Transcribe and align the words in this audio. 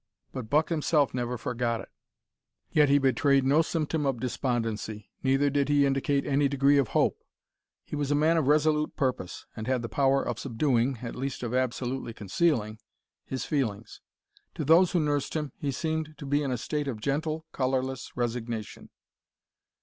But 0.33 0.49
Buck 0.49 0.69
himself 0.69 1.13
never 1.13 1.37
forgot 1.37 1.79
it; 1.79 1.89
yet 2.71 2.89
he 2.89 2.97
betrayed 2.97 3.45
no 3.45 3.61
symptom 3.61 4.07
of 4.07 4.19
despondency, 4.19 5.11
neither 5.21 5.51
did 5.51 5.69
he 5.69 5.85
indicate 5.85 6.25
any 6.25 6.47
degree 6.47 6.79
of 6.79 6.87
hope. 6.97 7.17
He 7.83 7.95
was 7.95 8.09
a 8.09 8.15
man 8.15 8.35
of 8.35 8.47
resolute 8.47 8.95
purpose, 8.95 9.45
and 9.55 9.67
had 9.67 9.83
the 9.83 9.89
power 9.89 10.23
of 10.23 10.39
subduing 10.39 10.97
at 11.03 11.15
least 11.15 11.43
of 11.43 11.53
absolutely 11.53 12.13
concealing 12.15 12.79
his 13.27 13.45
feelings. 13.45 14.01
To 14.55 14.65
those 14.65 14.93
who 14.93 14.99
nursed 14.99 15.35
him 15.35 15.51
he 15.59 15.71
seemed 15.71 16.15
to 16.17 16.25
be 16.25 16.41
in 16.41 16.49
a 16.49 16.57
state 16.57 16.87
of 16.87 16.99
gentle, 16.99 17.45
colourless 17.51 18.11
resignation. 18.17 18.89